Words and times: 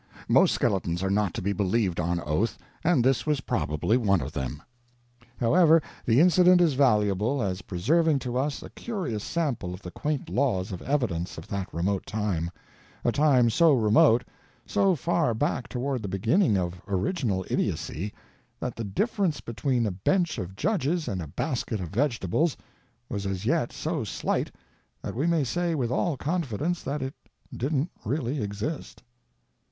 Most 0.27 0.55
skeletons 0.55 1.03
are 1.03 1.11
not 1.11 1.31
to 1.35 1.43
be 1.43 1.53
believed 1.53 1.99
on 1.99 2.19
oath, 2.21 2.57
and 2.83 3.03
this 3.03 3.27
was 3.27 3.41
probably 3.41 3.97
one 3.97 4.19
of 4.19 4.31
them. 4.31 4.63
However, 5.39 5.79
the 6.07 6.19
incident 6.19 6.59
is 6.59 6.73
valuable 6.73 7.39
as 7.43 7.61
preserving 7.61 8.17
to 8.17 8.35
us 8.35 8.63
a 8.63 8.71
curious 8.71 9.23
sample 9.23 9.75
of 9.75 9.83
the 9.83 9.91
quaint 9.91 10.27
laws 10.27 10.71
of 10.71 10.81
evidence 10.81 11.37
of 11.37 11.47
that 11.49 11.71
remote 11.71 12.07
time 12.07 12.49
a 13.05 13.11
time 13.11 13.51
so 13.51 13.73
remote, 13.73 14.23
so 14.65 14.95
far 14.95 15.35
back 15.35 15.67
toward 15.67 16.01
the 16.01 16.07
beginning 16.07 16.57
of 16.57 16.81
original 16.87 17.45
idiocy, 17.47 18.11
that 18.59 18.75
the 18.75 18.83
difference 18.83 19.39
between 19.39 19.85
a 19.85 19.91
bench 19.91 20.39
of 20.39 20.55
judges 20.55 21.07
and 21.07 21.21
a 21.21 21.27
basket 21.27 21.79
of 21.79 21.89
vegetables 21.89 22.57
was 23.07 23.27
as 23.27 23.45
yet 23.45 23.71
so 23.71 24.03
slight 24.03 24.49
that 25.03 25.13
we 25.13 25.27
may 25.27 25.43
say 25.43 25.75
with 25.75 25.91
all 25.91 26.17
confidence 26.17 26.81
that 26.81 27.03
it 27.03 27.13
didn't 27.55 27.91
really 28.03 28.41
exist. 28.41 29.03